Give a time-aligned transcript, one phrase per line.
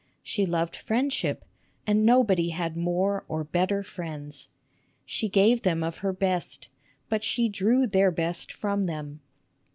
[0.23, 1.45] She loved friendship,
[1.85, 4.47] and nobody had more or better friends.
[5.05, 6.69] She gave them of her best,
[7.07, 9.19] but she drew their best from them.